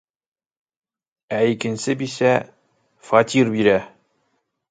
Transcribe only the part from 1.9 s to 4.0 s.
бисә... фатир бирә!